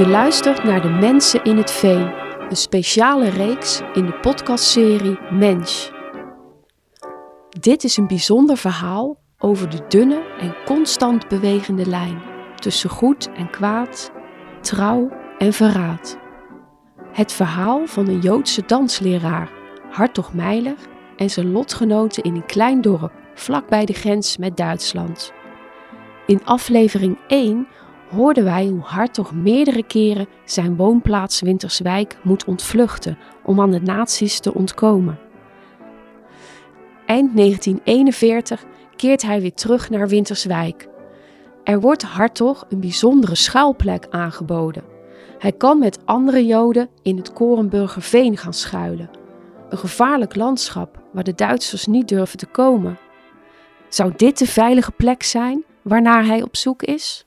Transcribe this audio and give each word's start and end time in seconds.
Je 0.00 0.08
luistert 0.08 0.64
naar 0.64 0.82
De 0.82 0.88
Mensen 0.88 1.44
in 1.44 1.56
het 1.56 1.70
Veen, 1.70 2.12
een 2.48 2.56
speciale 2.56 3.28
reeks 3.28 3.80
in 3.92 4.06
de 4.06 4.12
podcastserie 4.12 5.18
Mens. 5.30 5.92
Dit 7.60 7.84
is 7.84 7.96
een 7.96 8.06
bijzonder 8.06 8.56
verhaal 8.56 9.16
over 9.38 9.70
de 9.70 9.84
dunne 9.88 10.22
en 10.38 10.54
constant 10.64 11.28
bewegende 11.28 11.86
lijn 11.86 12.22
tussen 12.54 12.90
goed 12.90 13.28
en 13.34 13.50
kwaad, 13.50 14.10
trouw 14.60 15.08
en 15.38 15.52
verraad. 15.52 16.18
Het 17.12 17.32
verhaal 17.32 17.86
van 17.86 18.08
een 18.08 18.20
Joodse 18.20 18.62
dansleraar, 18.66 19.50
Hartog 19.90 20.34
Meiler, 20.34 20.76
en 21.16 21.30
zijn 21.30 21.52
lotgenoten 21.52 22.22
in 22.22 22.34
een 22.34 22.46
klein 22.46 22.80
dorp 22.80 23.12
vlakbij 23.34 23.84
de 23.84 23.94
grens 23.94 24.36
met 24.36 24.56
Duitsland. 24.56 25.32
In 26.26 26.44
aflevering 26.44 27.18
1 27.26 27.66
hoorden 28.10 28.44
wij 28.44 28.66
hoe 28.66 28.80
Hartog 28.80 29.32
meerdere 29.32 29.82
keren 29.82 30.26
zijn 30.44 30.76
woonplaats 30.76 31.40
Winterswijk 31.40 32.16
moet 32.22 32.44
ontvluchten 32.44 33.18
om 33.44 33.60
aan 33.60 33.70
de 33.70 33.80
nazi's 33.80 34.40
te 34.40 34.54
ontkomen. 34.54 35.18
Eind 37.06 37.36
1941 37.36 38.64
keert 38.96 39.22
hij 39.22 39.40
weer 39.40 39.54
terug 39.54 39.90
naar 39.90 40.08
Winterswijk. 40.08 40.88
Er 41.64 41.80
wordt 41.80 42.02
Hartog 42.02 42.66
een 42.68 42.80
bijzondere 42.80 43.34
schuilplek 43.34 44.06
aangeboden. 44.10 44.84
Hij 45.38 45.52
kan 45.52 45.78
met 45.78 46.06
andere 46.06 46.46
Joden 46.46 46.88
in 47.02 47.16
het 47.16 47.32
Korenburgerveen 47.32 48.36
gaan 48.36 48.54
schuilen. 48.54 49.10
Een 49.68 49.78
gevaarlijk 49.78 50.36
landschap 50.36 51.02
waar 51.12 51.24
de 51.24 51.34
Duitsers 51.34 51.86
niet 51.86 52.08
durven 52.08 52.38
te 52.38 52.46
komen. 52.46 52.98
Zou 53.88 54.12
dit 54.16 54.38
de 54.38 54.46
veilige 54.46 54.92
plek 54.92 55.22
zijn 55.22 55.64
waarnaar 55.82 56.24
hij 56.24 56.42
op 56.42 56.56
zoek 56.56 56.82
is? 56.82 57.26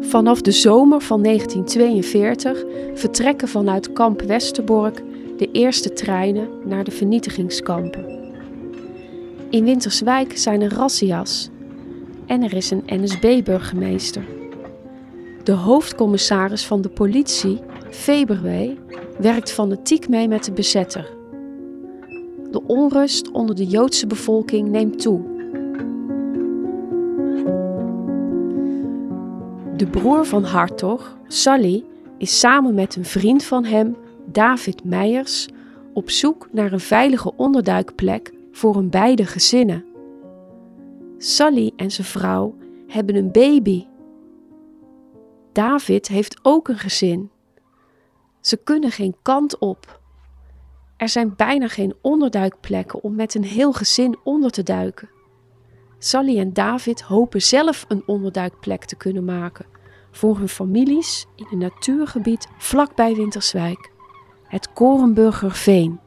Vanaf 0.00 0.40
de 0.40 0.52
zomer 0.52 1.00
van 1.00 1.22
1942 1.22 2.64
vertrekken 2.94 3.48
vanuit 3.48 3.92
kamp 3.92 4.22
Westerbork 4.22 5.02
de 5.36 5.48
eerste 5.52 5.92
treinen 5.92 6.48
naar 6.64 6.84
de 6.84 6.90
vernietigingskampen. 6.90 8.32
In 9.50 9.64
Winterswijk 9.64 10.38
zijn 10.38 10.60
er 10.60 10.74
razzia's 10.74 11.50
en 12.26 12.42
er 12.42 12.54
is 12.54 12.70
een 12.70 12.82
NSB-burgemeester. 12.86 14.24
De 15.42 15.52
hoofdcommissaris 15.52 16.66
van 16.66 16.80
de 16.80 16.88
politie, 16.88 17.60
Feberwee, 17.90 18.78
werkt 19.18 19.52
fanatiek 19.52 20.08
mee 20.08 20.28
met 20.28 20.44
de 20.44 20.52
bezetter. 20.52 21.13
De 22.54 22.62
onrust 22.66 23.30
onder 23.30 23.56
de 23.56 23.66
Joodse 23.66 24.06
bevolking 24.06 24.68
neemt 24.68 25.00
toe. 25.00 25.20
De 29.76 29.86
broer 29.90 30.24
van 30.24 30.44
Hartog, 30.44 31.18
Sally, 31.26 31.84
is 32.18 32.38
samen 32.38 32.74
met 32.74 32.96
een 32.96 33.04
vriend 33.04 33.44
van 33.44 33.64
hem, 33.64 33.96
David 34.26 34.84
Meijers, 34.84 35.48
op 35.92 36.10
zoek 36.10 36.48
naar 36.52 36.72
een 36.72 36.80
veilige 36.80 37.32
onderduikplek 37.36 38.32
voor 38.52 38.74
hun 38.74 38.90
beide 38.90 39.26
gezinnen. 39.26 39.84
Sally 41.18 41.72
en 41.76 41.90
zijn 41.90 42.06
vrouw 42.06 42.54
hebben 42.86 43.14
een 43.16 43.32
baby. 43.32 43.86
David 45.52 46.08
heeft 46.08 46.38
ook 46.42 46.68
een 46.68 46.78
gezin. 46.78 47.30
Ze 48.40 48.56
kunnen 48.56 48.90
geen 48.90 49.16
kant 49.22 49.58
op. 49.58 50.02
Er 50.96 51.08
zijn 51.08 51.36
bijna 51.36 51.68
geen 51.68 51.94
onderduikplekken 52.00 53.02
om 53.02 53.14
met 53.14 53.34
een 53.34 53.44
heel 53.44 53.72
gezin 53.72 54.18
onder 54.24 54.50
te 54.50 54.62
duiken. 54.62 55.10
Sally 55.98 56.38
en 56.38 56.52
David 56.52 57.02
hopen 57.02 57.42
zelf 57.42 57.84
een 57.88 58.02
onderduikplek 58.06 58.84
te 58.84 58.96
kunnen 58.96 59.24
maken 59.24 59.66
voor 60.10 60.38
hun 60.38 60.48
families 60.48 61.26
in 61.36 61.46
een 61.50 61.58
natuurgebied 61.58 62.48
vlakbij 62.58 63.14
Winterswijk, 63.14 63.90
het 64.44 64.72
Korenburgerveen. 64.72 66.00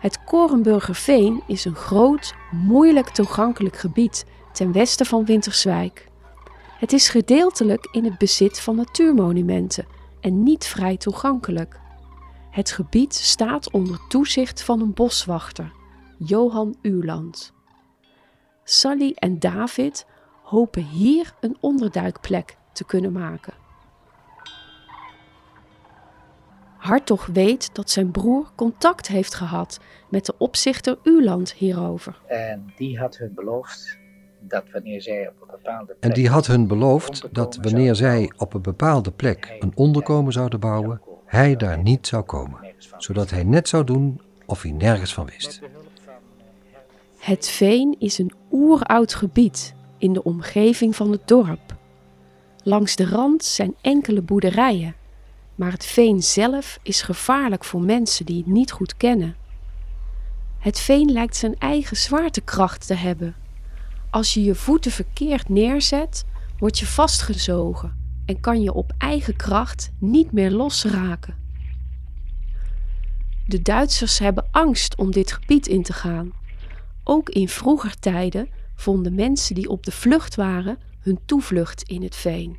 Het 0.00 0.24
Korenburgerveen 0.24 1.42
is 1.46 1.64
een 1.64 1.74
groot, 1.74 2.34
moeilijk 2.50 3.08
toegankelijk 3.08 3.76
gebied 3.76 4.26
ten 4.52 4.72
westen 4.72 5.06
van 5.06 5.24
Winterswijk. 5.24 6.08
Het 6.78 6.92
is 6.92 7.08
gedeeltelijk 7.08 7.88
in 7.90 8.04
het 8.04 8.18
bezit 8.18 8.60
van 8.60 8.76
natuurmonumenten 8.76 9.86
en 10.20 10.42
niet 10.42 10.66
vrij 10.66 10.96
toegankelijk. 10.96 11.80
Het 12.50 12.70
gebied 12.70 13.14
staat 13.14 13.70
onder 13.70 13.98
toezicht 14.08 14.62
van 14.62 14.80
een 14.80 14.94
boswachter, 14.94 15.72
Johan 16.18 16.76
Uland. 16.82 17.52
Sally 18.64 19.12
en 19.14 19.38
David 19.38 20.06
hopen 20.42 20.84
hier 20.84 21.34
een 21.40 21.56
onderduikplek 21.60 22.56
te 22.72 22.84
kunnen 22.84 23.12
maken. 23.12 23.54
Hartog 26.76 27.26
weet 27.26 27.74
dat 27.74 27.90
zijn 27.90 28.10
broer 28.10 28.50
contact 28.54 29.08
heeft 29.08 29.34
gehad 29.34 29.80
met 30.08 30.26
de 30.26 30.34
opzichter 30.38 30.98
Uland 31.02 31.52
hierover. 31.52 32.20
En 32.26 32.72
die 32.76 32.98
had 32.98 33.16
hun 33.16 33.34
beloofd 33.34 33.98
dat 34.48 34.64
wanneer 34.72 35.02
zij 35.02 35.28
op 35.28 35.40
een 35.40 35.48
bepaalde 35.50 35.84
plek 35.84 35.96
En 36.00 36.12
die 36.12 36.28
had 36.28 36.46
hun 36.46 36.66
beloofd 36.66 37.28
dat 37.32 37.58
wanneer 37.62 37.94
zij 37.94 38.32
op 38.36 38.54
een 38.54 38.62
bepaalde 38.62 39.10
plek 39.10 39.56
een 39.58 39.72
onderkomen 39.74 40.32
zouden 40.32 40.60
bouwen, 40.60 41.00
hij 41.24 41.56
daar 41.56 41.78
niet 41.78 42.06
zou 42.06 42.22
komen, 42.22 42.58
zodat 42.98 43.30
hij 43.30 43.44
net 43.44 43.68
zou 43.68 43.84
doen 43.84 44.20
of 44.46 44.62
hij 44.62 44.70
nergens 44.70 45.14
van 45.14 45.26
wist. 45.26 45.60
Het 47.18 47.48
veen 47.48 47.96
is 47.98 48.18
een 48.18 48.32
oeroud 48.52 49.14
gebied 49.14 49.74
in 49.98 50.12
de 50.12 50.22
omgeving 50.22 50.96
van 50.96 51.10
het 51.10 51.28
dorp. 51.28 51.76
Langs 52.62 52.96
de 52.96 53.08
rand 53.08 53.44
zijn 53.44 53.74
enkele 53.80 54.22
boerderijen, 54.22 54.94
maar 55.54 55.72
het 55.72 55.86
veen 55.86 56.22
zelf 56.22 56.78
is 56.82 57.02
gevaarlijk 57.02 57.64
voor 57.64 57.80
mensen 57.80 58.26
die 58.26 58.36
het 58.36 58.46
niet 58.46 58.72
goed 58.72 58.96
kennen. 58.96 59.36
Het 60.58 60.80
veen 60.80 61.12
lijkt 61.12 61.36
zijn 61.36 61.58
eigen 61.58 61.96
zwaartekracht 61.96 62.86
te 62.86 62.94
hebben. 62.94 63.34
Als 64.10 64.34
je 64.34 64.42
je 64.42 64.54
voeten 64.54 64.90
verkeerd 64.90 65.48
neerzet, 65.48 66.24
word 66.58 66.78
je 66.78 66.86
vastgezogen 66.86 68.20
en 68.26 68.40
kan 68.40 68.62
je 68.62 68.72
op 68.72 68.92
eigen 68.98 69.36
kracht 69.36 69.90
niet 69.98 70.32
meer 70.32 70.50
losraken. 70.50 71.34
De 73.46 73.62
Duitsers 73.62 74.18
hebben 74.18 74.48
angst 74.50 74.96
om 74.96 75.10
dit 75.10 75.32
gebied 75.32 75.66
in 75.66 75.82
te 75.82 75.92
gaan. 75.92 76.32
Ook 77.04 77.28
in 77.28 77.48
vroeger 77.48 77.98
tijden 77.98 78.48
vonden 78.74 79.14
mensen 79.14 79.54
die 79.54 79.68
op 79.68 79.84
de 79.84 79.92
vlucht 79.92 80.34
waren 80.34 80.78
hun 80.98 81.18
toevlucht 81.24 81.82
in 81.82 82.02
het 82.02 82.16
veen. 82.16 82.58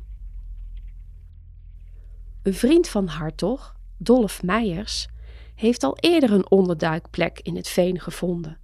Een 2.42 2.54
vriend 2.54 2.88
van 2.88 3.06
Hartog, 3.06 3.76
Dolf 3.96 4.42
Meijers, 4.42 5.08
heeft 5.54 5.82
al 5.82 5.96
eerder 5.96 6.32
een 6.32 6.50
onderduikplek 6.50 7.40
in 7.42 7.56
het 7.56 7.68
veen 7.68 8.00
gevonden. 8.00 8.58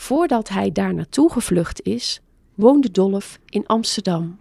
Voordat 0.00 0.48
hij 0.48 0.72
daar 0.72 0.94
naartoe 0.94 1.32
gevlucht 1.32 1.82
is, 1.82 2.20
woonde 2.54 2.90
Dolf 2.90 3.38
in 3.46 3.66
Amsterdam. 3.66 4.38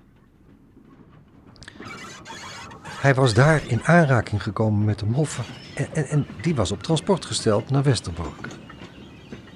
Hij 2.84 3.14
was 3.14 3.34
daar 3.34 3.68
in 3.68 3.84
aanraking 3.84 4.44
gekomen 4.44 4.86
met 4.86 5.00
de 5.00 5.06
moffen 5.06 5.44
en, 5.75 5.88
en, 5.94 6.08
en 6.08 6.28
die 6.42 6.56
was 6.56 6.72
op 6.72 6.84
transport 6.84 7.25
gesteld 7.25 7.69
naar 7.69 7.84
Westerbork. 7.84 8.48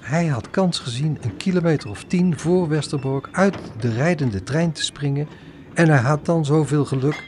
Hij 0.00 0.26
had 0.26 0.50
kans 0.50 0.78
gezien 0.78 1.18
een 1.20 1.36
kilometer 1.36 1.90
of 1.90 2.04
tien 2.04 2.38
voor 2.38 2.68
Westerbork 2.68 3.28
uit 3.32 3.58
de 3.80 3.92
rijdende 3.92 4.42
trein 4.42 4.72
te 4.72 4.82
springen 4.82 5.28
en 5.74 5.88
hij 5.88 6.02
had 6.02 6.24
dan 6.24 6.44
zoveel 6.44 6.84
geluk 6.84 7.24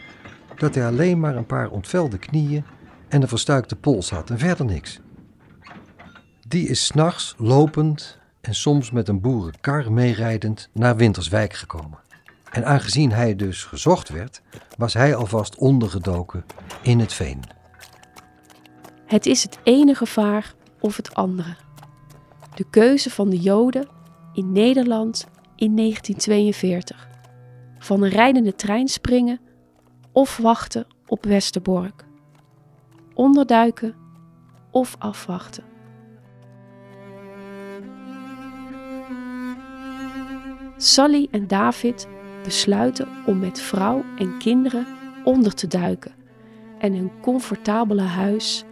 dat 0.57 0.75
hij 0.75 0.87
alleen 0.87 1.21
maar 1.21 1.37
een 1.37 1.47
paar 1.47 1.71
ontvelde 1.71 2.19
knieën 2.19 2.65
en 3.09 3.23
een 3.23 3.29
verstuikte 3.29 3.77
pols 3.77 4.11
had 4.11 4.31
en 4.31 4.39
verder 4.39 4.67
niks. 4.67 5.01
Die 6.49 6.69
is 6.69 6.85
s'nachts 6.85 7.35
lopend 7.39 8.25
en 8.47 8.55
soms 8.55 8.91
met 8.91 9.09
een 9.09 9.21
boerenkar 9.21 9.93
meerijdend 9.93 10.69
naar 10.73 10.97
Winterswijk 10.97 11.53
gekomen. 11.53 11.99
En 12.51 12.65
aangezien 12.65 13.13
hij 13.13 13.37
dus 13.37 13.65
gezocht 13.65 14.09
werd, 14.09 14.43
was 14.77 14.95
hij 14.95 15.15
alvast 15.15 15.57
ondergedoken 15.57 16.45
in 16.83 16.99
het 16.99 17.13
veen. 17.13 17.43
Het 19.07 19.27
is 19.27 19.43
het 19.43 19.59
ene 19.63 19.95
gevaar 19.95 20.55
of 20.81 20.97
het 20.97 21.15
andere. 21.15 21.57
De 22.55 22.65
keuze 22.71 23.11
van 23.11 23.31
de 23.31 23.39
Joden 23.39 23.89
in 24.33 24.53
Nederland 24.53 25.27
in 25.57 25.77
1942. 25.77 27.09
Van 27.79 28.03
een 28.03 28.11
rijdende 28.11 28.55
trein 28.55 28.89
springen 28.89 29.41
of 30.13 30.37
wachten 30.37 30.87
op 31.07 31.25
Westerbork. 31.25 32.05
Onderduiken 33.15 33.95
of 34.71 34.97
afwachten. 34.99 35.76
Sally 40.77 41.29
en 41.31 41.47
David 41.47 42.09
besluiten 42.43 43.09
om 43.27 43.39
met 43.39 43.61
vrouw 43.61 44.05
en 44.19 44.39
kinderen 44.39 44.87
onder 45.25 45.55
te 45.55 45.67
duiken 45.67 46.15
en 46.79 46.95
hun 46.95 47.11
comfortabele 47.21 48.03
huis 48.03 48.65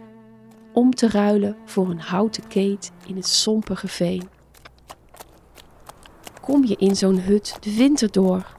om 0.73 0.93
te 0.93 1.09
ruilen 1.09 1.57
voor 1.65 1.89
een 1.89 1.99
houten 1.99 2.47
keet 2.47 2.91
in 3.07 3.15
het 3.15 3.27
sompige 3.27 3.87
veen. 3.87 4.29
Kom 6.41 6.65
je 6.65 6.75
in 6.75 6.95
zo'n 6.95 7.19
hut 7.19 7.57
de 7.59 7.75
winter 7.75 8.11
door. 8.11 8.55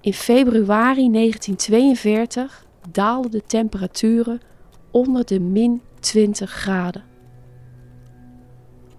In 0.00 0.14
februari 0.14 1.10
1942 1.10 2.66
daalden 2.90 3.30
de 3.30 3.42
temperaturen 3.46 4.40
onder 4.90 5.26
de 5.26 5.40
min 5.40 5.82
20 6.00 6.50
graden. 6.50 7.04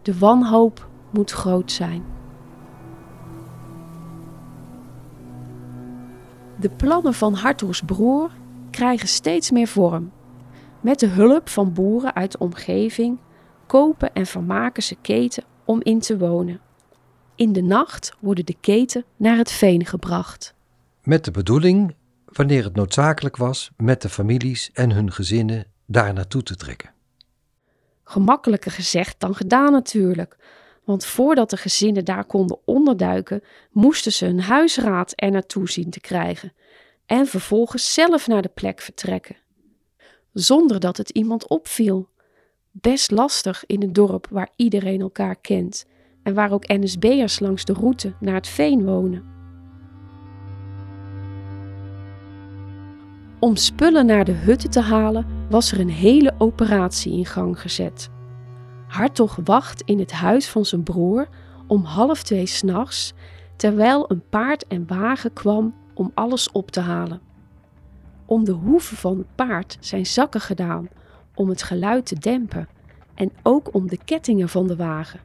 De 0.01 0.18
wanhoop 0.18 0.89
moet 1.12 1.31
groot 1.31 1.71
zijn. 1.71 2.04
De 6.63 6.69
plannen 6.69 7.13
van 7.13 7.33
Hartogs 7.33 7.81
broer 7.81 8.31
krijgen 8.71 9.07
steeds 9.07 9.51
meer 9.51 9.68
vorm. 9.68 10.12
Met 10.81 11.00
de 11.00 11.07
hulp 11.07 11.50
van 11.50 11.74
boeren 11.74 12.15
uit 12.15 12.31
de 12.31 12.38
omgeving 12.38 13.18
kopen 13.65 14.13
en 14.13 14.25
vermaken 14.25 14.83
ze 14.83 14.95
keten 15.01 15.44
om 15.65 15.81
in 15.81 16.00
te 16.00 16.18
wonen. 16.18 16.62
In 17.36 17.54
de 17.54 17.62
nacht 17.62 18.13
worden 18.19 18.45
de 18.45 18.56
keten 18.62 19.06
naar 19.18 19.38
het 19.38 19.51
veen 19.51 19.86
gebracht. 19.86 20.54
Met 21.01 21.25
de 21.25 21.31
bedoeling, 21.31 21.95
wanneer 22.25 22.63
het 22.63 22.75
noodzakelijk 22.75 23.38
was, 23.38 23.71
met 23.77 24.01
de 24.01 24.10
families 24.10 24.69
en 24.74 24.92
hun 24.92 25.12
gezinnen 25.12 25.65
daar 25.86 26.13
naartoe 26.13 26.44
te 26.44 26.56
trekken. 26.56 26.94
Gemakkelijker 28.04 28.71
gezegd 28.71 29.19
dan 29.19 29.36
gedaan 29.36 29.71
natuurlijk. 29.71 30.38
Want 30.84 31.06
voordat 31.06 31.50
de 31.50 31.58
gezinnen 31.58 32.06
daar 32.06 32.26
konden 32.26 32.60
onderduiken, 32.66 33.44
moesten 33.72 34.12
ze 34.12 34.26
een 34.26 34.42
huisraad 34.42 35.14
er 35.16 35.32
naartoe 35.32 35.70
zien 35.70 35.90
te 35.90 36.00
krijgen 36.00 36.54
en 37.06 37.28
vervolgens 37.28 37.94
zelf 37.94 38.28
naar 38.28 38.42
de 38.42 38.52
plek 38.54 38.82
vertrekken. 38.82 39.36
Zonder 40.34 40.80
dat 40.80 40.98
het 40.98 41.10
iemand 41.10 41.48
opviel. 41.48 42.10
Best 42.72 43.12
lastig 43.12 43.64
in 43.66 43.84
een 43.84 43.94
dorp 43.94 44.28
waar 44.30 44.50
iedereen 44.56 45.02
elkaar 45.02 45.36
kent 45.36 45.86
en 46.24 46.34
waar 46.34 46.52
ook 46.52 46.68
NSB'ers 46.68 47.40
langs 47.40 47.66
de 47.66 47.74
route 47.74 48.14
naar 48.20 48.34
het 48.36 48.48
veen 48.48 48.86
wonen. 48.86 49.32
Om 53.40 53.56
spullen 53.56 54.06
naar 54.06 54.26
de 54.26 54.32
hutten 54.32 54.70
te 54.70 54.80
halen 54.80 55.26
was 55.50 55.72
er 55.72 55.80
een 55.80 55.90
hele 55.90 56.36
operatie 56.38 57.14
in 57.14 57.26
gang 57.26 57.60
gezet. 57.60 58.12
Hartog 58.94 59.40
wacht 59.44 59.81
in 59.81 60.00
het 60.00 60.12
huis 60.12 60.50
van 60.50 60.66
zijn 60.66 60.84
broer 60.84 61.28
om 61.68 61.84
half 61.84 62.24
twee 62.24 62.45
s'nachts, 62.45 63.13
terwijl 63.56 64.12
een 64.12 64.24
paard 64.30 64.68
en 64.68 64.88
wagen 64.88 65.34
kwam 65.34 65.75
om 65.94 66.12
alles 66.13 66.51
op 66.51 66.72
te 66.72 66.80
halen. 66.80 67.22
Om 68.25 68.44
de 68.44 68.51
hoeven 68.51 68.98
van 68.98 69.18
het 69.18 69.36
paard 69.36 69.78
zijn 69.80 70.06
zakken 70.06 70.42
gedaan 70.42 70.88
om 71.36 71.50
het 71.50 71.63
geluid 71.63 72.06
te 72.06 72.19
dempen 72.19 72.68
en 73.16 73.31
ook 73.44 73.74
om 73.74 73.88
de 73.88 73.98
kettingen 74.06 74.50
van 74.50 74.68
de 74.68 74.75
wagen. 74.75 75.19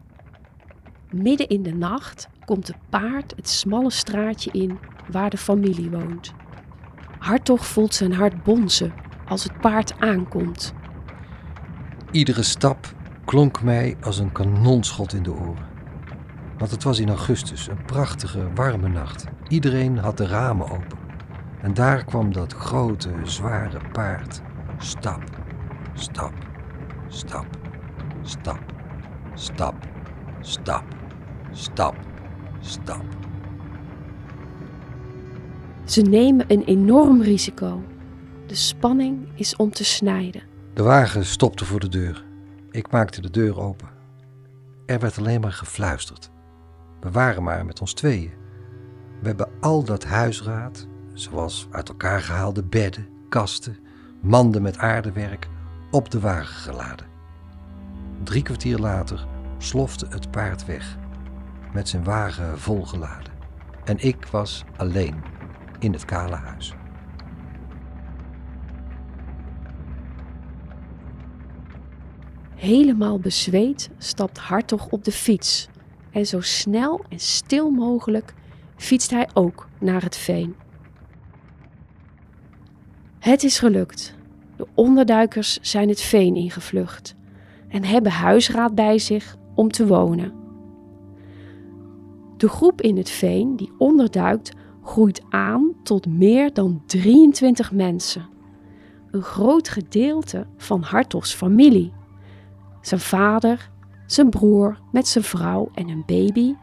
Midden 1.10 1.48
in 1.48 1.62
de 1.62 1.74
nacht 1.74 2.28
komt 2.44 2.66
het 2.66 2.78
paard 2.88 3.32
het 3.36 3.48
smalle 3.48 3.90
straatje 3.90 4.50
in 4.50 4.78
waar 5.10 5.30
de 5.30 5.38
familie 5.38 5.90
woont. 5.90 6.32
Hartog 7.18 7.66
voelt 7.66 7.94
zijn 7.94 8.12
hart 8.12 8.42
bonzen 8.42 8.94
als 9.26 9.42
het 9.42 9.60
paard 9.60 10.00
aankomt. 10.00 10.74
Iedere 12.10 12.42
stap 12.42 12.96
klonk 13.28 13.62
mij 13.62 13.96
als 14.00 14.18
een 14.18 14.32
kanonschot 14.32 15.12
in 15.12 15.22
de 15.22 15.32
oren. 15.32 15.66
Want 16.58 16.70
het 16.70 16.82
was 16.82 16.98
in 16.98 17.08
augustus, 17.08 17.68
een 17.68 17.84
prachtige, 17.84 18.52
warme 18.54 18.88
nacht. 18.88 19.24
Iedereen 19.48 19.98
had 19.98 20.16
de 20.16 20.26
ramen 20.26 20.70
open. 20.70 20.98
En 21.60 21.74
daar 21.74 22.04
kwam 22.04 22.32
dat 22.32 22.52
grote, 22.52 23.10
zware 23.22 23.80
paard. 23.92 24.40
Stap, 24.78 25.22
stap, 25.94 26.32
stap, 27.08 27.44
stap, 28.22 28.58
stap, 29.34 29.74
stap, 30.40 30.84
stap, 31.52 31.96
stap. 32.60 33.04
Ze 35.84 36.00
nemen 36.00 36.44
een 36.48 36.64
enorm 36.64 37.22
risico. 37.22 37.82
De 38.46 38.54
spanning 38.54 39.28
is 39.34 39.56
om 39.56 39.70
te 39.70 39.84
snijden. 39.84 40.42
De 40.74 40.82
wagen 40.82 41.26
stopte 41.26 41.64
voor 41.64 41.80
de 41.80 41.88
deur. 41.88 42.27
Ik 42.78 42.90
maakte 42.90 43.20
de 43.20 43.30
deur 43.30 43.60
open. 43.60 43.88
Er 44.86 44.98
werd 44.98 45.18
alleen 45.18 45.40
maar 45.40 45.52
gefluisterd. 45.52 46.30
We 47.00 47.10
waren 47.10 47.42
maar 47.42 47.66
met 47.66 47.80
ons 47.80 47.92
tweeën. 47.92 48.32
We 49.20 49.26
hebben 49.26 49.48
al 49.60 49.84
dat 49.84 50.04
huisraad, 50.04 50.86
zoals 51.12 51.68
uit 51.70 51.88
elkaar 51.88 52.20
gehaalde 52.20 52.62
bedden, 52.62 53.08
kasten, 53.28 53.76
manden 54.20 54.62
met 54.62 54.78
aardewerk, 54.78 55.48
op 55.90 56.10
de 56.10 56.20
wagen 56.20 56.54
geladen. 56.54 57.06
Drie 58.22 58.42
kwartier 58.42 58.78
later 58.78 59.26
slofte 59.56 60.06
het 60.08 60.30
paard 60.30 60.64
weg, 60.64 60.96
met 61.72 61.88
zijn 61.88 62.04
wagen 62.04 62.58
volgeladen. 62.58 63.32
En 63.84 63.98
ik 63.98 64.26
was 64.26 64.64
alleen 64.76 65.22
in 65.78 65.92
het 65.92 66.04
kale 66.04 66.36
huis. 66.36 66.74
Helemaal 72.58 73.18
bezweet 73.18 73.90
stapt 73.98 74.38
Hartog 74.38 74.88
op 74.90 75.04
de 75.04 75.12
fiets 75.12 75.68
en 76.10 76.26
zo 76.26 76.40
snel 76.40 77.04
en 77.08 77.18
stil 77.18 77.70
mogelijk 77.70 78.34
fietst 78.76 79.10
hij 79.10 79.28
ook 79.34 79.68
naar 79.80 80.02
het 80.02 80.16
veen. 80.16 80.54
Het 83.18 83.42
is 83.42 83.58
gelukt. 83.58 84.14
De 84.56 84.66
onderduikers 84.74 85.58
zijn 85.62 85.88
het 85.88 86.00
veen 86.00 86.34
ingevlucht 86.34 87.14
en 87.68 87.84
hebben 87.84 88.12
huisraad 88.12 88.74
bij 88.74 88.98
zich 88.98 89.36
om 89.54 89.70
te 89.70 89.86
wonen. 89.86 90.32
De 92.36 92.48
groep 92.48 92.80
in 92.80 92.96
het 92.96 93.10
veen 93.10 93.56
die 93.56 93.72
onderduikt 93.78 94.52
groeit 94.82 95.22
aan 95.28 95.72
tot 95.82 96.06
meer 96.06 96.52
dan 96.52 96.82
23 96.86 97.72
mensen. 97.72 98.28
Een 99.10 99.22
groot 99.22 99.68
gedeelte 99.68 100.46
van 100.56 100.82
Hartogs 100.82 101.34
familie. 101.34 101.92
Zijn 102.88 103.00
vader, 103.00 103.70
zijn 104.06 104.30
broer 104.30 104.78
met 104.92 105.08
zijn 105.08 105.24
vrouw 105.24 105.70
en 105.74 105.88
een 105.88 106.02
baby, 106.06 106.54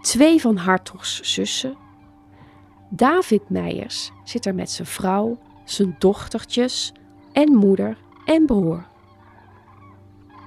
twee 0.00 0.40
van 0.40 0.56
Hartogs 0.56 1.20
zussen. 1.20 1.76
David 2.90 3.48
Meijers 3.50 4.12
zit 4.24 4.46
er 4.46 4.54
met 4.54 4.70
zijn 4.70 4.88
vrouw, 4.88 5.38
zijn 5.64 5.96
dochtertjes 5.98 6.92
en 7.32 7.52
moeder 7.52 7.98
en 8.24 8.46
broer. 8.46 8.86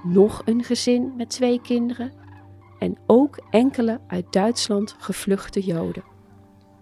Nog 0.02 0.42
een 0.44 0.64
gezin 0.64 1.12
met 1.16 1.30
twee 1.30 1.60
kinderen 1.60 2.12
en 2.78 2.98
ook 3.06 3.40
enkele 3.50 4.00
uit 4.06 4.32
Duitsland 4.32 4.94
gevluchte 4.98 5.60
Joden. 5.60 6.04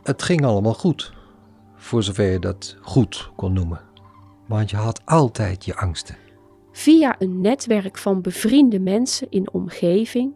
Het 0.03 0.23
ging 0.23 0.45
allemaal 0.45 0.75
goed, 0.75 1.13
voor 1.77 2.03
zover 2.03 2.31
je 2.31 2.39
dat 2.39 2.77
goed 2.81 3.31
kon 3.37 3.53
noemen. 3.53 3.81
Want 4.47 4.71
je 4.71 4.77
had 4.77 5.01
altijd 5.05 5.65
je 5.65 5.77
angsten. 5.77 6.17
Via 6.79 7.15
een 7.19 7.41
netwerk 7.41 7.99
van 7.99 8.21
bevriende 8.21 8.81
mensen 8.81 9.27
in 9.31 9.53
omgeving 9.53 10.35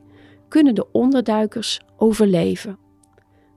kunnen 0.49 0.75
de 0.75 0.92
onderduikers 0.92 1.80
overleven. 1.96 2.78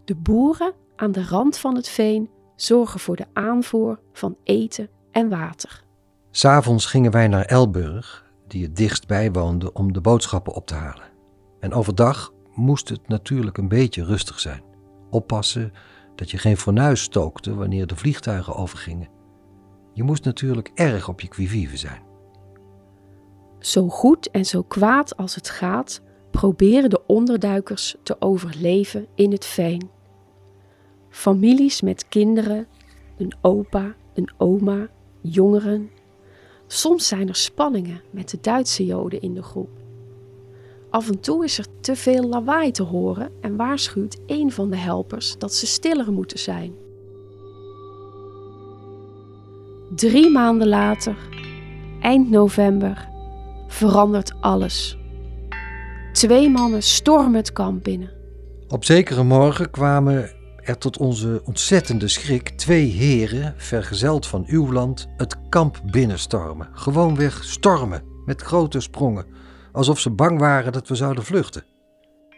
De 0.04 0.16
boeren 0.16 0.74
aan 0.96 1.12
de 1.12 1.24
rand 1.24 1.58
van 1.58 1.76
het 1.76 1.90
veen 1.90 2.30
zorgen 2.56 3.00
voor 3.00 3.16
de 3.16 3.26
aanvoer 3.34 4.00
van 4.14 4.38
eten 4.44 4.90
en 5.12 5.30
water. 5.30 5.84
S'avonds 6.32 6.86
gingen 6.86 7.12
wij 7.12 7.28
naar 7.28 7.46
Elburg, 7.46 8.32
die 8.48 8.64
het 8.64 8.76
dichtst 8.76 9.08
bij 9.08 9.32
woonde, 9.32 9.74
om 9.74 9.94
de 9.94 10.02
boodschappen 10.02 10.54
op 10.54 10.68
te 10.68 10.76
halen. 10.76 11.10
En 11.60 11.74
overdag 11.74 12.34
moest 12.54 12.90
het 12.90 13.08
natuurlijk 13.08 13.58
een 13.58 13.68
beetje 13.68 14.06
rustig 14.06 14.40
zijn. 14.40 14.64
Oppassen 15.10 15.74
dat 16.16 16.32
je 16.32 16.38
geen 16.38 16.58
fornuis 16.58 17.02
stookte 17.02 17.56
wanneer 17.56 17.88
de 17.88 17.96
vliegtuigen 17.96 18.56
overgingen. 18.56 19.10
Je 19.94 20.04
moest 20.04 20.26
natuurlijk 20.26 20.72
erg 20.74 21.10
op 21.10 21.22
je 21.22 21.28
quivive 21.28 21.78
zijn. 21.78 22.05
Zo 23.66 23.90
goed 23.90 24.30
en 24.32 24.46
zo 24.46 24.62
kwaad 24.62 25.18
als 25.18 25.36
het 25.36 25.50
gaat, 25.50 26.02
proberen 26.32 26.90
de 26.90 27.06
onderduikers 27.06 27.96
te 28.04 28.16
overleven 28.20 29.08
in 29.16 29.32
het 29.32 29.46
veen. 29.46 29.90
Families 31.10 31.82
met 31.82 32.08
kinderen, 32.08 32.68
een 33.18 33.34
opa, 33.42 33.96
een 34.14 34.30
oma, 34.38 34.88
jongeren. 35.22 35.90
Soms 36.68 37.08
zijn 37.08 37.28
er 37.28 37.36
spanningen 37.36 38.02
met 38.10 38.30
de 38.30 38.38
Duitse 38.42 38.86
Joden 38.86 39.22
in 39.22 39.34
de 39.34 39.44
groep. 39.44 39.70
Af 40.90 41.10
en 41.10 41.20
toe 41.20 41.44
is 41.44 41.58
er 41.58 41.66
te 41.80 41.96
veel 41.96 42.24
lawaai 42.24 42.72
te 42.72 42.84
horen 42.84 43.32
en 43.42 43.56
waarschuwt 43.56 44.20
een 44.26 44.52
van 44.52 44.70
de 44.70 44.78
helpers 44.78 45.38
dat 45.38 45.54
ze 45.54 45.68
stiller 45.68 46.12
moeten 46.12 46.40
zijn. 46.40 46.74
Drie 49.96 50.30
maanden 50.30 50.68
later, 50.68 51.18
eind 52.02 52.30
november, 52.30 53.14
verandert 53.68 54.34
alles. 54.42 54.98
Twee 56.12 56.50
mannen 56.50 56.84
stormen 56.84 57.34
het 57.34 57.52
kamp 57.52 57.84
binnen. 57.84 58.12
Op 58.68 58.86
zekere 58.86 59.24
morgen 59.24 59.72
kwamen 59.72 60.30
er 60.56 60.78
tot 60.78 60.98
onze 60.98 61.42
ontzettende 61.44 62.08
schrik 62.08 62.50
twee 62.50 62.86
heren, 62.86 63.54
vergezeld 63.58 64.28
van 64.28 64.44
uw 64.48 64.72
land, 64.72 65.08
het 65.18 65.50
kamp 65.50 65.82
binnenstormen. 65.92 66.70
Gewoonweg 66.74 67.44
stormen. 67.44 68.14
met 68.26 68.42
grote 68.42 68.80
sprongen, 68.80 69.26
alsof 69.72 70.00
ze 70.00 70.10
bang 70.10 70.40
waren 70.40 70.72
dat 70.72 70.88
we 70.88 70.96
zouden 70.96 71.24
vluchten. 71.24 71.64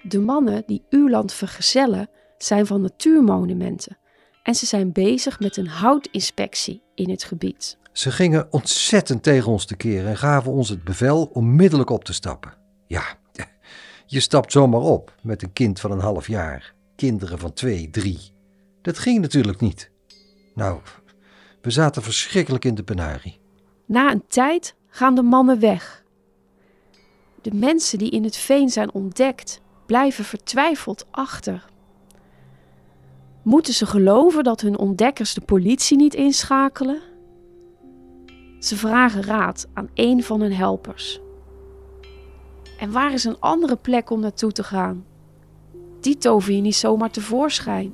De 0.01 0.19
mannen 0.19 0.63
die 0.65 0.85
uw 0.89 1.09
land 1.09 1.33
vergezellen 1.33 2.09
zijn 2.37 2.65
van 2.65 2.81
natuurmonumenten 2.81 3.97
en 4.43 4.55
ze 4.55 4.65
zijn 4.65 4.91
bezig 4.91 5.39
met 5.39 5.57
een 5.57 5.67
houtinspectie 5.67 6.83
in 6.97 7.09
het 7.09 7.23
gebied. 7.23 7.77
Ze 7.91 8.11
gingen 8.11 8.47
ontzettend 8.49 9.23
tegen 9.23 9.51
ons 9.51 9.65
tekeer 9.65 10.07
en 10.07 10.17
gaven 10.17 10.51
ons 10.51 10.69
het 10.69 10.83
bevel 10.83 11.29
onmiddellijk 11.33 11.89
op 11.89 12.03
te 12.03 12.13
stappen. 12.13 12.53
Ja, 12.87 13.03
je 14.05 14.19
stapt 14.19 14.51
zomaar 14.51 14.81
op 14.81 15.15
met 15.21 15.43
een 15.43 15.53
kind 15.53 15.79
van 15.79 15.91
een 15.91 15.99
half 15.99 16.27
jaar, 16.27 16.73
kinderen 16.95 17.39
van 17.39 17.53
twee, 17.53 17.89
drie. 17.89 18.19
Dat 18.81 18.97
ging 18.97 19.21
natuurlijk 19.21 19.59
niet. 19.59 19.91
Nou, 20.55 20.79
we 21.61 21.71
zaten 21.71 22.03
verschrikkelijk 22.03 22.65
in 22.65 22.75
de 22.75 22.83
penarie. 22.83 23.39
Na 23.85 24.11
een 24.11 24.23
tijd 24.27 24.75
gaan 24.87 25.15
de 25.15 25.21
mannen 25.21 25.59
weg. 25.59 26.03
De 27.41 27.53
mensen 27.53 27.97
die 27.97 28.09
in 28.09 28.23
het 28.23 28.35
veen 28.35 28.69
zijn 28.69 28.93
ontdekt, 28.93 29.61
blijven 29.85 30.25
vertwijfeld 30.25 31.05
achter. 31.11 31.65
Moeten 33.47 33.73
ze 33.73 33.85
geloven 33.85 34.43
dat 34.43 34.61
hun 34.61 34.77
ontdekkers 34.77 35.33
de 35.33 35.41
politie 35.41 35.97
niet 35.97 36.13
inschakelen? 36.13 37.01
Ze 38.59 38.75
vragen 38.75 39.23
raad 39.23 39.67
aan 39.73 39.89
een 39.93 40.23
van 40.23 40.41
hun 40.41 40.53
helpers. 40.53 41.19
En 42.79 42.91
waar 42.91 43.13
is 43.13 43.23
een 43.23 43.39
andere 43.39 43.75
plek 43.75 44.09
om 44.09 44.19
naartoe 44.19 44.51
te 44.51 44.63
gaan? 44.63 45.05
Die 45.99 46.17
tover 46.17 46.53
je 46.53 46.61
niet 46.61 46.75
zomaar 46.75 47.11
tevoorschijn. 47.11 47.93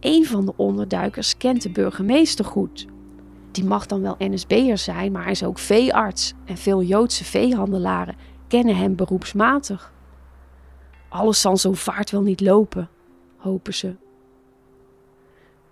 Een 0.00 0.26
van 0.26 0.46
de 0.46 0.56
onderduikers 0.56 1.36
kent 1.36 1.62
de 1.62 1.70
burgemeester 1.70 2.44
goed. 2.44 2.86
Die 3.50 3.64
mag 3.64 3.86
dan 3.86 4.02
wel 4.02 4.16
NSB'er 4.18 4.78
zijn, 4.78 5.12
maar 5.12 5.22
hij 5.22 5.32
is 5.32 5.44
ook 5.44 5.58
veearts 5.58 6.34
en 6.44 6.56
veel 6.56 6.82
Joodse 6.82 7.24
veehandelaren 7.24 8.16
kennen 8.48 8.76
hem 8.76 8.96
beroepsmatig. 8.96 9.92
Alles 11.08 11.40
zal 11.40 11.56
zo 11.56 11.72
vaart 11.72 12.10
wel 12.10 12.22
niet 12.22 12.40
lopen, 12.40 12.88
hopen 13.42 13.74
ze. 13.74 13.94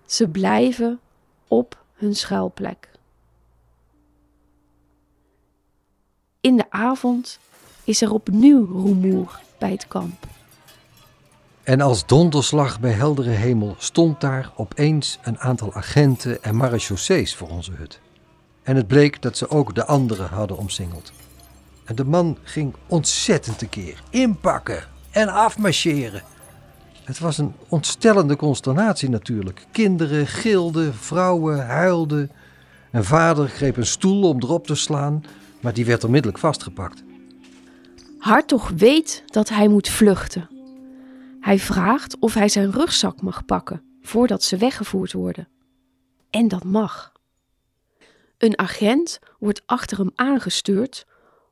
Ze 0.05 0.27
blijven 0.27 0.99
op 1.47 1.83
hun 1.93 2.15
schuilplek. 2.15 2.89
In 6.41 6.57
de 6.57 6.65
avond 6.69 7.39
is 7.83 8.01
er 8.01 8.13
opnieuw 8.13 8.65
rumoer 8.65 9.39
bij 9.57 9.71
het 9.71 9.87
kamp. 9.87 10.27
En 11.63 11.81
als 11.81 12.05
donderslag 12.05 12.79
bij 12.79 12.91
heldere 12.91 13.29
hemel 13.29 13.75
stond 13.77 14.21
daar 14.21 14.51
opeens 14.55 15.19
een 15.21 15.39
aantal 15.39 15.73
agenten 15.73 16.43
en 16.43 16.55
marechaussees 16.55 17.35
voor 17.35 17.49
onze 17.49 17.71
hut. 17.71 17.99
En 18.63 18.75
het 18.75 18.87
bleek 18.87 19.21
dat 19.21 19.37
ze 19.37 19.49
ook 19.49 19.75
de 19.75 19.85
anderen 19.85 20.29
hadden 20.29 20.57
omsingeld. 20.57 21.11
En 21.83 21.95
de 21.95 22.05
man 22.05 22.37
ging 22.43 22.73
ontzettend 22.87 23.57
tekeer. 23.57 24.03
Inpakken 24.09 24.83
en 25.11 25.27
afmarcheren. 25.27 26.23
Het 27.11 27.19
was 27.19 27.37
een 27.37 27.53
ontstellende 27.67 28.35
consternatie 28.35 29.09
natuurlijk. 29.09 29.65
Kinderen 29.71 30.27
gilden, 30.27 30.93
vrouwen 30.93 31.65
huilden. 31.65 32.31
En 32.91 33.05
vader 33.05 33.47
greep 33.47 33.77
een 33.77 33.85
stoel 33.85 34.29
om 34.29 34.41
erop 34.41 34.67
te 34.67 34.75
slaan, 34.75 35.23
maar 35.59 35.73
die 35.73 35.85
werd 35.85 36.03
onmiddellijk 36.03 36.39
vastgepakt. 36.39 37.03
Hartog 38.17 38.69
weet 38.69 39.23
dat 39.25 39.49
hij 39.49 39.67
moet 39.67 39.89
vluchten. 39.89 40.49
Hij 41.39 41.59
vraagt 41.59 42.17
of 42.19 42.33
hij 42.33 42.49
zijn 42.49 42.71
rugzak 42.71 43.21
mag 43.21 43.45
pakken 43.45 43.83
voordat 44.01 44.43
ze 44.43 44.57
weggevoerd 44.57 45.13
worden. 45.13 45.47
En 46.29 46.47
dat 46.47 46.63
mag. 46.63 47.11
Een 48.37 48.59
agent 48.59 49.19
wordt 49.39 49.61
achter 49.65 49.97
hem 49.97 50.11
aangestuurd 50.15 51.05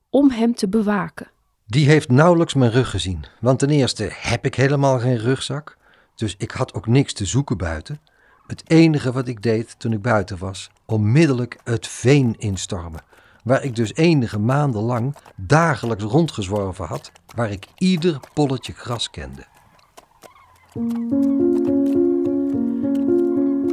om 0.09 0.31
hem 0.31 0.55
te 0.55 0.69
bewaken. 0.69 1.31
Die 1.69 1.87
heeft 1.87 2.09
nauwelijks 2.09 2.53
mijn 2.53 2.71
rug 2.71 2.89
gezien, 2.89 3.23
want 3.39 3.59
ten 3.59 3.69
eerste 3.69 4.09
heb 4.11 4.45
ik 4.45 4.55
helemaal 4.55 4.99
geen 4.99 5.17
rugzak, 5.17 5.77
dus 6.15 6.35
ik 6.37 6.51
had 6.51 6.73
ook 6.73 6.87
niks 6.87 7.13
te 7.13 7.25
zoeken 7.25 7.57
buiten. 7.57 7.99
Het 8.47 8.63
enige 8.67 9.11
wat 9.11 9.27
ik 9.27 9.41
deed 9.41 9.75
toen 9.77 9.93
ik 9.93 10.01
buiten 10.01 10.37
was, 10.37 10.69
onmiddellijk 10.85 11.59
het 11.63 11.87
veen 11.87 12.35
instormen, 12.37 13.01
waar 13.43 13.63
ik 13.63 13.75
dus 13.75 13.93
enige 13.93 14.39
maanden 14.39 14.81
lang 14.81 15.15
dagelijks 15.35 16.03
rondgezworven 16.03 16.85
had, 16.85 17.11
waar 17.35 17.51
ik 17.51 17.65
ieder 17.77 18.19
polletje 18.33 18.73
gras 18.73 19.09
kende. 19.09 19.45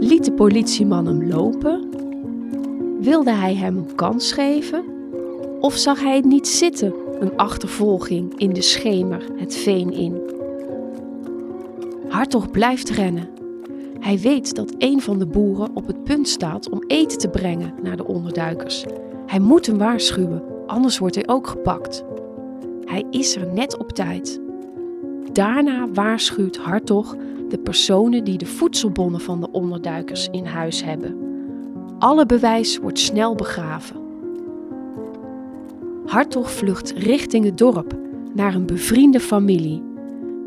Liet 0.01 0.25
de 0.25 0.33
politieman 0.37 1.07
hem 1.07 1.29
lopen? 1.29 1.89
Wilde 3.01 3.33
hij 3.33 3.55
hem 3.55 3.77
een 3.77 3.95
kans 3.95 4.33
geven? 4.33 4.85
Of 5.61 5.77
zag 5.77 6.01
hij 6.01 6.17
het 6.17 6.25
niet 6.25 6.49
zitten, 6.49 7.06
een 7.21 7.37
achtervolging 7.37 8.39
in 8.39 8.53
de 8.53 8.63
schemer 8.63 9.25
het 9.37 9.57
veen 9.57 9.93
in? 9.93 10.21
Hartog 12.09 12.51
blijft 12.51 12.91
rennen. 12.91 13.29
Hij 14.01 14.19
weet 14.19 14.55
dat 14.55 14.75
een 14.79 15.01
van 15.01 15.19
de 15.19 15.27
boeren 15.27 15.71
op 15.75 15.87
het 15.87 16.05
punt 16.05 16.29
staat 16.29 16.71
om 16.71 16.85
eten 16.87 17.19
te 17.19 17.29
brengen 17.29 17.75
naar 17.83 17.97
de 17.97 18.07
onderduikers. 18.07 18.85
Hij 19.27 19.39
moet 19.39 19.67
hem 19.67 19.79
waarschuwen, 19.79 20.43
anders 20.67 20.99
wordt 20.99 21.15
hij 21.15 21.29
ook 21.29 21.47
gepakt. 21.47 22.05
Hij 22.85 23.05
is 23.11 23.37
er 23.37 23.53
net 23.53 23.79
op 23.79 23.93
tijd. 23.93 24.41
Daarna 25.33 25.89
waarschuwt 25.93 26.57
Hartog 26.57 27.17
de 27.49 27.59
personen 27.59 28.25
die 28.25 28.39
de 28.39 28.47
voedselbonnen 28.47 29.21
van 29.21 29.41
de 29.41 29.51
onderduikers 29.51 30.29
in 30.31 30.47
huis 30.47 30.85
hebben. 30.85 31.17
Alle 31.99 32.27
bewijs 32.27 32.79
wordt 32.79 32.99
snel 32.99 33.35
begraven. 33.35 34.06
Hartog 36.07 36.53
vlucht 36.53 36.91
richting 36.91 37.45
het 37.45 37.59
dorp 37.59 37.99
naar 38.35 38.55
een 38.55 38.67
bevriende 38.67 39.21
familie, 39.21 39.83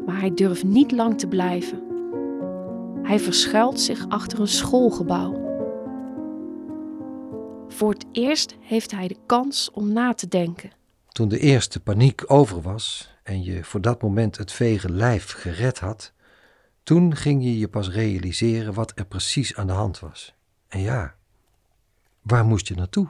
maar 0.06 0.20
hij 0.20 0.34
durft 0.34 0.64
niet 0.64 0.92
lang 0.92 1.20
te 1.20 1.28
blijven. 1.28 1.84
Hij 3.04 3.20
verschuilt 3.20 3.80
zich 3.80 4.06
achter 4.08 4.40
een 4.40 4.48
schoolgebouw. 4.48 5.48
Voor 7.68 7.90
het 7.90 8.06
eerst 8.12 8.56
heeft 8.60 8.92
hij 8.92 9.08
de 9.08 9.18
kans 9.26 9.72
om 9.72 9.94
na 9.94 10.14
te 10.14 10.28
denken. 10.28 10.72
Toen 11.08 11.28
de 11.28 11.40
eerste 11.40 11.80
paniek 11.80 12.24
over 12.28 12.62
was 12.62 13.16
en 13.24 13.44
je 13.44 13.64
voor 13.64 13.82
dat 13.82 14.02
moment 14.02 14.38
het 14.38 14.52
vege 14.52 14.92
lijf 14.92 15.32
gered 15.32 15.80
had, 15.80 16.14
toen 16.84 17.16
ging 17.16 17.44
je 17.44 17.60
je 17.60 17.68
pas 17.68 17.90
realiseren 17.90 18.74
wat 18.74 18.92
er 18.96 19.06
precies 19.06 19.56
aan 19.56 19.68
de 19.68 19.74
hand 19.74 20.00
was. 20.00 20.34
En 20.68 20.82
ja, 20.82 21.16
waar 22.22 22.46
moest 22.46 22.68
je 22.68 22.76
naartoe? 22.76 23.08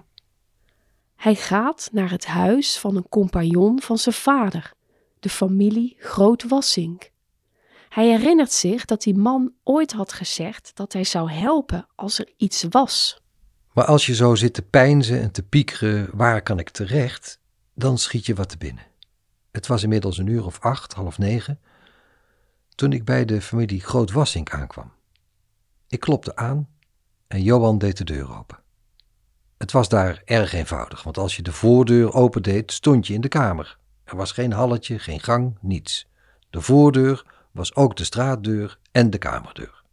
Hij 1.20 1.36
gaat 1.36 1.90
naar 1.92 2.12
het 2.12 2.26
huis 2.26 2.78
van 2.78 2.96
een 2.96 3.10
compagnon 3.10 3.82
van 3.82 3.98
zijn 3.98 4.16
vader, 4.16 4.74
de 5.20 5.30
familie 5.30 5.96
Groot-Wassink. 5.98 7.12
Hij 7.90 8.08
herinnert 8.08 8.52
zich 8.52 8.86
dat 8.86 9.02
die 9.02 9.18
man 9.18 9.54
ooit 9.64 9.92
had 9.92 10.14
gezegd 10.14 10.72
dat 10.76 10.94
hij 10.94 11.04
zou 11.04 11.32
helpen 11.32 11.88
als 11.96 12.20
er 12.20 12.34
iets 12.38 12.66
was. 12.70 13.22
Maar 13.74 13.86
als 13.86 14.06
je 14.06 14.16
zo 14.16 14.36
zit 14.36 14.54
te 14.54 14.62
peinzen 14.62 15.22
en 15.22 15.32
te 15.32 15.44
piekeren, 15.44 16.10
waar 16.14 16.42
kan 16.42 16.60
ik 16.60 16.70
terecht, 16.70 17.40
dan 17.74 17.98
schiet 17.98 18.26
je 18.26 18.34
wat 18.36 18.50
te 18.50 18.58
binnen. 18.58 18.86
Het 19.52 19.68
was 19.68 19.84
inmiddels 19.84 20.18
een 20.18 20.28
uur 20.28 20.46
of 20.46 20.60
acht, 20.60 20.94
half 20.94 21.18
negen, 21.18 21.60
toen 22.76 22.94
ik 22.94 23.06
bij 23.06 23.26
de 23.26 23.42
familie 23.42 23.82
Groot 23.82 24.12
Wassink 24.12 24.54
aankwam. 24.54 24.92
Ik 25.88 26.00
klopte 26.00 26.36
aan 26.36 26.70
en 27.28 27.44
Johan 27.44 27.78
deed 27.78 27.98
de 27.98 28.04
deur 28.04 28.38
open. 28.38 28.59
Het 29.60 29.72
was 29.72 29.90
daar 29.90 30.22
erg 30.26 30.54
eenvoudig, 30.54 31.04
want 31.04 31.18
als 31.18 31.36
je 31.36 31.42
de 31.42 31.52
voordeur 31.52 32.14
opendeed, 32.14 32.72
stond 32.72 33.08
je 33.08 33.14
in 33.14 33.22
de 33.22 33.28
kamer. 33.28 33.78
Er 34.04 34.16
was 34.16 34.32
geen 34.32 34.52
halletje, 34.52 35.00
geen 35.00 35.20
gang, 35.20 35.58
niets. 35.62 36.08
De 36.50 36.62
voordeur 36.62 37.26
was 37.52 37.76
ook 37.76 37.96
de 37.96 38.04
straatdeur 38.04 38.80
en 38.92 39.10
de 39.10 39.18
kamerdeur. 39.18 39.84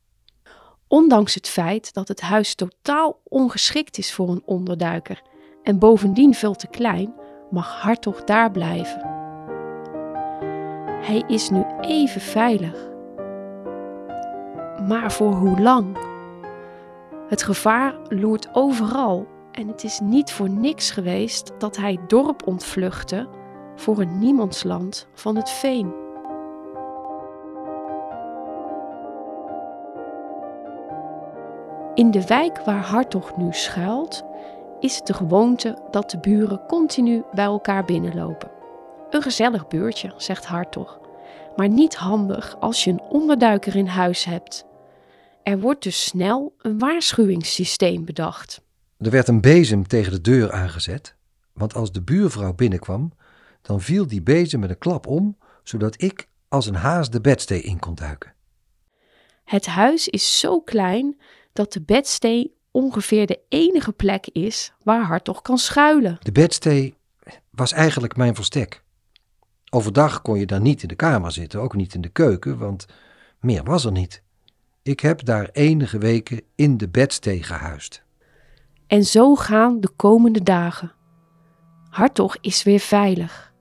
Ondanks 0.89 1.35
het 1.35 1.49
feit 1.49 1.95
dat 1.95 2.09
het 2.09 2.21
huis 2.21 2.55
totaal 2.55 3.21
ongeschikt 3.25 3.99
is 3.99 4.15
voor 4.15 4.29
een 4.29 4.43
onderduiker 4.45 5.23
en 5.63 5.79
bovendien 5.79 6.35
veel 6.35 6.55
te 6.55 6.67
klein, 6.67 7.15
mag 7.51 7.81
Hartog 7.81 8.25
daar 8.25 8.51
blijven. 8.51 9.01
Hij 11.03 11.25
is 11.27 11.51
nu 11.51 11.65
even 11.81 12.21
veilig. 12.21 12.89
Maar 14.89 15.13
voor 15.13 15.35
hoe 15.35 15.61
lang? 15.61 15.99
Het 17.29 17.43
gevaar 17.43 17.95
loert 18.09 18.49
overal 18.53 19.35
en 19.57 19.69
het 19.69 19.85
is 19.85 20.01
niet 20.01 20.33
voor 20.33 20.51
niks 20.51 20.91
geweest 20.91 21.53
dat 21.59 21.77
hij 21.77 21.99
dorp 22.07 22.47
ontvluchtte 22.47 23.29
voor 23.77 23.99
een 23.99 24.19
niemandsland 24.19 25.09
van 25.15 25.37
het 25.37 25.51
veen. 25.51 25.95
In 31.95 32.11
de 32.11 32.27
wijk 32.27 32.65
waar 32.65 32.85
Hartog 32.85 33.37
nu 33.37 33.53
schuilt, 33.53 34.25
is 34.81 34.97
het 34.97 35.07
de 35.07 35.15
gewoonte 35.15 35.79
dat 35.91 36.11
de 36.11 36.19
buren 36.19 36.67
continu 36.67 37.23
bij 37.33 37.45
elkaar 37.45 37.85
binnenlopen. 37.85 38.51
Een 39.11 39.23
gezellig 39.23 39.69
buurtje, 39.69 40.13
zegt 40.17 40.47
Hartog, 40.47 41.01
maar 41.57 41.69
niet 41.69 41.97
handig 41.97 42.57
als 42.61 42.85
je 42.85 42.91
een 42.91 43.03
onderduiker 43.09 43.77
in 43.77 43.87
huis 43.87 44.25
hebt. 44.25 44.67
Er 45.43 45.61
wordt 45.61 45.83
dus 45.83 46.05
snel 46.05 46.53
een 46.59 46.79
waarschuwingssysteem 46.79 48.05
bedacht. 48.05 48.65
Er 48.99 49.11
werd 49.11 49.29
een 49.29 49.41
bezem 49.41 49.87
tegen 49.87 50.13
de 50.13 50.21
deur 50.21 50.53
aangezet, 50.53 51.15
Want 51.53 51.75
als 51.75 51.93
de 51.93 52.03
buurvrouw 52.03 52.55
binnenkwam, 52.55 53.13
dan 53.63 53.81
viel 53.81 54.07
die 54.07 54.23
bezem 54.23 54.61
met 54.61 54.71
een 54.71 54.79
klap 54.79 55.07
om, 55.07 55.39
zodat 55.63 56.03
ik 56.03 56.29
als 56.49 56.67
een 56.67 56.75
haas 56.75 57.11
de 57.11 57.21
bedstee 57.21 57.63
in 57.63 57.79
kon 57.79 57.95
duiken. 57.95 58.35
Het 59.45 59.67
huis 59.67 60.09
is 60.09 60.39
zo 60.39 60.61
klein 60.61 61.21
dat 61.53 61.73
de 61.73 61.83
bedstee 61.83 62.55
ongeveer 62.71 63.27
de 63.27 63.41
enige 63.49 63.93
plek 63.93 64.27
is 64.27 64.73
waar 64.83 65.05
Hartog 65.05 65.43
kan 65.43 65.59
schuilen. 65.59 66.17
De 66.21 66.33
bedstee 66.33 66.97
was 67.51 67.73
eigenlijk 67.73 68.17
mijn 68.17 68.35
verstek. 68.35 68.83
Overdag 69.71 70.23
kon 70.23 70.39
je 70.39 70.47
daar 70.47 70.61
niet 70.61 70.83
in 70.83 70.89
de 70.89 70.95
kamer 70.95 71.33
zitten, 71.33 71.61
ook 71.61 71.75
niet 71.75 71.95
in 71.95 72.01
de 72.01 72.09
keuken, 72.09 72.59
want 72.59 72.87
meer 73.41 73.65
was 73.65 73.85
er 73.85 73.93
niet. 73.93 74.23
Ik 74.83 75.01
heb 75.01 75.25
daar 75.25 75.49
enige 75.53 75.99
weken 75.99 76.43
in 76.55 76.77
de 76.77 76.89
bedstee 76.89 77.43
gehuisd. 77.43 78.05
En 78.87 79.05
zo 79.05 79.35
gaan 79.35 79.81
de 79.81 79.91
komende 79.97 80.43
dagen. 80.43 80.93
Hartog 81.89 82.37
is 82.41 82.63
weer 82.63 82.79
veilig, 82.79 83.53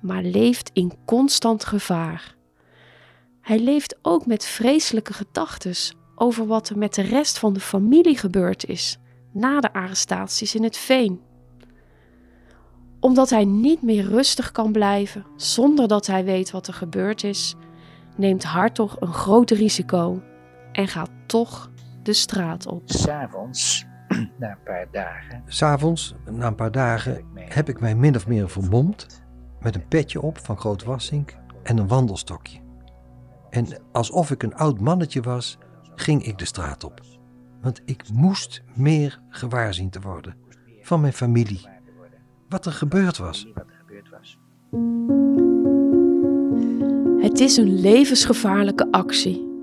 maar 0.00 0.22
leeft 0.22 0.70
in 0.72 0.92
constant 1.04 1.64
gevaar. 1.64 2.34
Hij 3.40 3.58
leeft 3.58 3.98
ook 4.02 4.26
met 4.26 4.44
vreselijke 4.44 5.12
gedachten 5.12 5.74
over 6.14 6.46
wat 6.46 6.68
er 6.68 6.78
met 6.78 6.94
de 6.94 7.02
rest 7.02 7.38
van 7.38 7.52
de 7.52 7.60
familie 7.60 8.18
gebeurd 8.18 8.66
is 8.66 8.98
na 9.32 9.60
de 9.60 9.72
arrestaties 9.72 10.54
in 10.54 10.62
het 10.62 10.76
veen. 10.76 11.20
Omdat 13.00 13.30
hij 13.30 13.44
niet 13.44 13.82
meer 13.82 14.04
rustig 14.04 14.52
kan 14.52 14.72
blijven 14.72 15.26
zonder 15.36 15.88
dat 15.88 16.06
hij 16.06 16.24
weet 16.24 16.50
wat 16.50 16.66
er 16.66 16.74
gebeurd 16.74 17.24
is, 17.24 17.54
neemt 18.16 18.44
Hartog 18.44 19.00
een 19.00 19.12
groot 19.12 19.50
risico 19.50 20.22
en 20.72 20.88
gaat 20.88 21.10
toch 21.26 21.70
de 22.02 22.12
straat 22.12 22.66
op. 22.66 22.82
S'avonds, 22.84 23.86
na 24.38 24.50
een 24.50 24.62
paar 24.64 24.86
dagen, 24.90 25.42
S'avonds, 25.46 26.14
na 26.30 26.46
een 26.46 26.54
paar 26.54 26.70
dagen, 26.70 27.24
heb 27.34 27.68
ik 27.68 27.80
mij 27.80 27.94
min 27.94 28.16
of 28.16 28.26
meer 28.26 28.48
vermomd 28.48 29.24
met 29.60 29.74
een 29.74 29.88
petje 29.88 30.20
op 30.20 30.38
van 30.38 30.56
Groot 30.56 30.84
Wassink 30.84 31.36
en 31.62 31.78
een 31.78 31.88
wandelstokje. 31.88 32.58
En 33.50 33.66
alsof 33.92 34.30
ik 34.30 34.42
een 34.42 34.54
oud 34.54 34.80
mannetje 34.80 35.20
was, 35.20 35.58
ging 35.94 36.24
ik 36.24 36.38
de 36.38 36.44
straat 36.44 36.84
op. 36.84 37.00
Want 37.60 37.82
ik 37.84 38.08
moest 38.12 38.62
meer 38.74 39.20
gewaar 39.28 39.74
zien 39.74 39.90
te 39.90 40.00
worden 40.00 40.36
van 40.82 41.00
mijn 41.00 41.12
familie. 41.12 41.68
Wat 42.48 42.66
er 42.66 42.72
gebeurd 42.72 43.16
was. 43.16 43.48
Het 47.18 47.40
is 47.40 47.56
een 47.56 47.80
levensgevaarlijke 47.80 48.88
actie. 48.90 49.55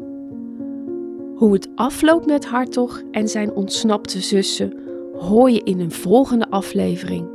Hoe 1.43 1.53
het 1.53 1.69
afloopt 1.75 2.25
met 2.25 2.45
Hartog 2.45 3.01
en 3.12 3.27
zijn 3.27 3.53
ontsnapte 3.53 4.21
zussen 4.21 4.73
hoor 5.17 5.50
je 5.50 5.63
in 5.63 5.79
een 5.79 5.91
volgende 5.91 6.50
aflevering. 6.50 7.27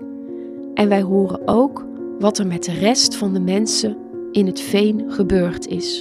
En 0.74 0.88
wij 0.88 1.02
horen 1.02 1.48
ook 1.48 1.84
wat 2.18 2.38
er 2.38 2.46
met 2.46 2.64
de 2.64 2.72
rest 2.72 3.16
van 3.16 3.32
de 3.32 3.40
mensen 3.40 3.96
in 4.32 4.46
het 4.46 4.60
veen 4.60 5.12
gebeurd 5.12 5.66
is. 5.66 6.00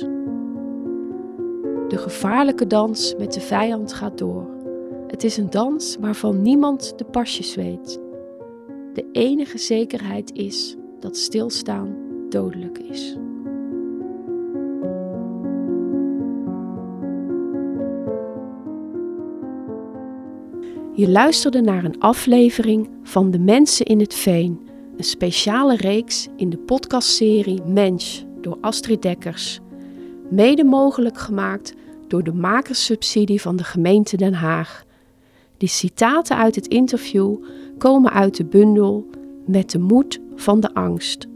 De 1.87 1.97
gevaarlijke 1.97 2.67
dans 2.67 3.15
met 3.17 3.33
de 3.33 3.41
vijand 3.41 3.93
gaat 3.93 4.17
door. 4.17 4.47
Het 5.07 5.23
is 5.23 5.37
een 5.37 5.49
dans 5.49 5.97
waarvan 5.99 6.41
niemand 6.41 6.93
de 6.97 7.05
pasjes 7.05 7.55
weet. 7.55 7.99
De 8.93 9.05
enige 9.11 9.57
zekerheid 9.57 10.33
is 10.33 10.75
dat 10.99 11.17
stilstaan 11.17 11.95
dodelijk 12.29 12.79
is. 12.79 13.17
Je 20.97 21.09
luisterde 21.09 21.61
naar 21.61 21.83
een 21.83 21.99
aflevering 21.99 22.89
van 23.03 23.31
De 23.31 23.39
Mensen 23.39 23.85
in 23.85 23.99
het 23.99 24.13
Veen, 24.13 24.67
een 24.97 25.03
speciale 25.03 25.75
reeks 25.75 26.27
in 26.35 26.49
de 26.49 26.57
podcastserie 26.57 27.61
Mensch 27.63 28.21
door 28.41 28.57
Astrid 28.61 29.01
Dekkers. 29.01 29.59
Mede 30.29 30.63
mogelijk 30.63 31.17
gemaakt 31.17 31.73
door 32.07 32.23
de 32.23 32.33
makerssubsidie 32.33 33.41
van 33.41 33.55
de 33.55 33.63
gemeente 33.63 34.17
Den 34.17 34.33
Haag. 34.33 34.83
De 35.57 35.67
citaten 35.67 36.37
uit 36.37 36.55
het 36.55 36.67
interview 36.67 37.35
komen 37.77 38.11
uit 38.11 38.37
de 38.37 38.45
bundel 38.45 39.05
Met 39.45 39.71
de 39.71 39.79
moed 39.79 40.19
van 40.35 40.59
de 40.59 40.73
angst. 40.73 41.27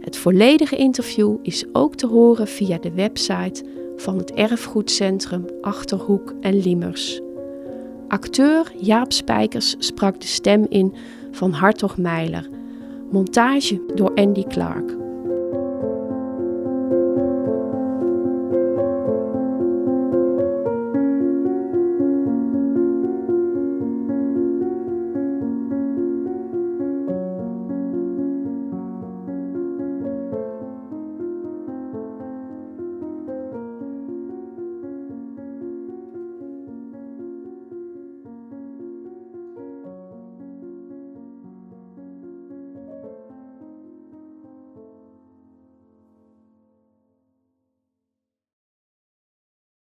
Het 0.00 0.16
volledige 0.16 0.76
interview 0.76 1.36
is 1.42 1.64
ook 1.72 1.94
te 1.94 2.06
horen 2.06 2.48
via 2.48 2.78
de 2.78 2.92
website 2.92 3.64
van 3.96 4.18
het 4.18 4.32
erfgoedcentrum 4.32 5.44
Achterhoek 5.60 6.34
en 6.40 6.60
Liemers. 6.60 7.20
Acteur 8.08 8.72
Jaap 8.80 9.12
Spijkers 9.12 9.76
sprak 9.78 10.20
de 10.20 10.26
stem 10.26 10.66
in 10.68 10.94
van 11.30 11.52
Hartog 11.52 11.96
Meiler. 11.96 12.48
Montage 13.10 13.80
door 13.94 14.14
Andy 14.14 14.42
Clark. 14.42 14.97